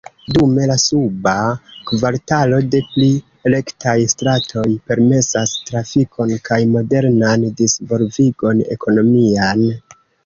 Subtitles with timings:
[0.35, 1.33] Dume la suba
[1.89, 3.09] kvartalo de pli
[3.55, 9.67] rektaj stratoj permesas trafikon kaj modernan disvolvigon ekonomian.